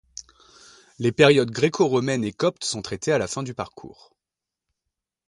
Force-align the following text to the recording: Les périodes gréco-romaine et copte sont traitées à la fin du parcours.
Les 0.97 1.11
périodes 1.11 1.51
gréco-romaine 1.51 2.23
et 2.23 2.33
copte 2.33 2.63
sont 2.63 2.81
traitées 2.81 3.11
à 3.11 3.19
la 3.19 3.27
fin 3.27 3.43
du 3.43 3.53
parcours. 3.53 4.15